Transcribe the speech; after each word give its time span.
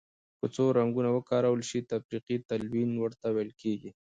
که 0.39 0.45
څو 0.55 0.63
رنګونه 0.77 1.09
وکارول 1.13 1.61
شي 1.69 1.79
تفریقي 1.91 2.37
تلوین 2.49 2.89
ورته 2.97 3.27
ویل 3.31 3.51
کیږي. 3.61 3.91